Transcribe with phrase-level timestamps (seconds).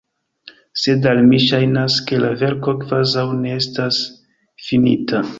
[0.83, 3.99] Sed al mi ŝajnas, ke la verko kvazaŭ ne estas
[4.69, 5.21] finita.